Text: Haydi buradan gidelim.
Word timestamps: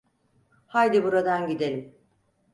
Haydi 0.67 1.03
buradan 1.03 1.47
gidelim. 1.47 1.95